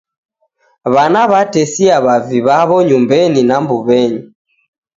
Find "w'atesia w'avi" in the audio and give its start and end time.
1.31-2.39